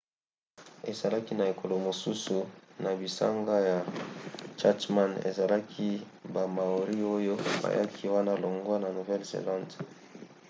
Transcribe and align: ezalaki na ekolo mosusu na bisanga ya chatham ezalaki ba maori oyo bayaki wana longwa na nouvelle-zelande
ezalaki 0.91 1.31
na 1.35 1.45
ekolo 1.53 1.75
mosusu 1.87 2.37
na 2.83 2.91
bisanga 2.99 3.55
ya 3.69 3.77
chatham 4.59 5.11
ezalaki 5.29 5.89
ba 6.33 6.43
maori 6.55 6.97
oyo 7.15 7.33
bayaki 7.61 8.05
wana 8.13 8.33
longwa 8.43 8.75
na 8.79 8.89
nouvelle-zelande 8.95 9.75